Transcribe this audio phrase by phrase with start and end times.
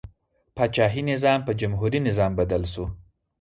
[0.55, 2.85] پاچاهي نظام په جمهوري نظام بدل شو.